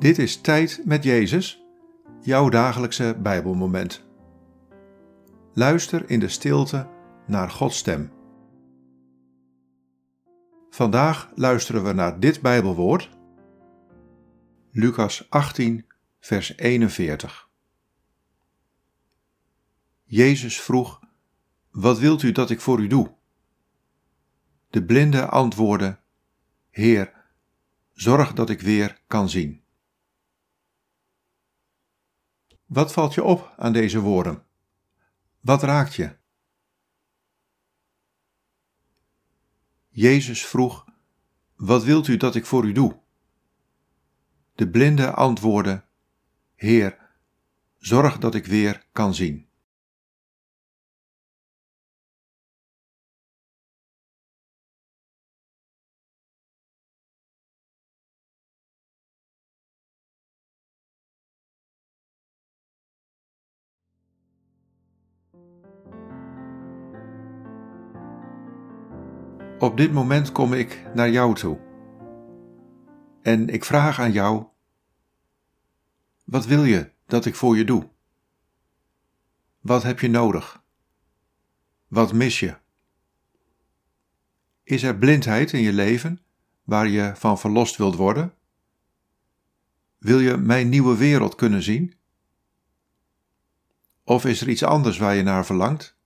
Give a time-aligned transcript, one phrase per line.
[0.00, 1.64] Dit is Tijd met Jezus,
[2.20, 4.04] jouw dagelijkse Bijbelmoment.
[5.52, 6.88] Luister in de stilte
[7.26, 8.12] naar Gods stem.
[10.70, 13.10] Vandaag luisteren we naar dit Bijbelwoord,
[14.70, 15.86] Lucas 18,
[16.20, 17.48] vers 41.
[20.04, 21.00] Jezus vroeg:
[21.70, 23.14] Wat wilt u dat ik voor u doe?
[24.70, 25.98] De blinde antwoordde:
[26.70, 27.12] Heer,
[27.92, 29.68] zorg dat ik weer kan zien.
[32.70, 34.44] Wat valt je op aan deze woorden?
[35.40, 36.16] Wat raakt je?
[39.88, 40.84] Jezus vroeg:
[41.54, 43.00] Wat wilt u dat ik voor u doe?
[44.54, 45.84] De blinde antwoordde:
[46.54, 46.98] Heer,
[47.78, 49.48] zorg dat ik weer kan zien.
[69.58, 71.58] Op dit moment kom ik naar jou toe.
[73.22, 74.44] En ik vraag aan jou:
[76.24, 77.88] wat wil je dat ik voor je doe?
[79.60, 80.62] Wat heb je nodig?
[81.88, 82.56] Wat mis je?
[84.62, 86.20] Is er blindheid in je leven
[86.64, 88.34] waar je van verlost wilt worden?
[89.98, 91.94] Wil je mijn nieuwe wereld kunnen zien?
[94.10, 95.96] Of is er iets anders waar je naar verlangt?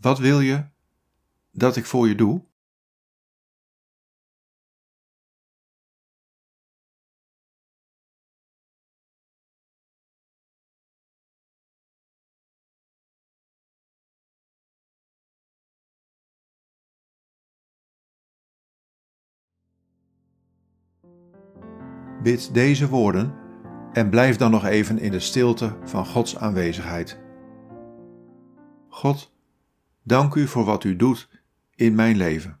[0.00, 0.64] Wat wil je
[1.50, 2.44] dat ik voor je doe?
[22.22, 23.43] Bid deze woorden
[23.94, 27.20] en blijf dan nog even in de stilte van Gods aanwezigheid.
[28.88, 29.34] God,
[30.02, 31.28] dank u voor wat u doet
[31.74, 32.60] in mijn leven.